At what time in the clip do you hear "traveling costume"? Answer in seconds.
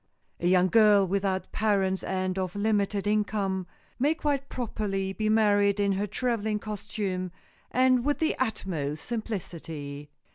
6.07-7.31